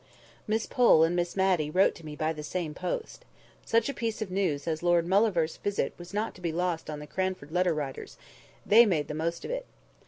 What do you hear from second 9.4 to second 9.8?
of it.